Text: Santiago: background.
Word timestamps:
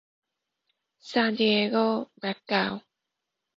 Santiago: 1.11 2.09
background. 2.23 2.81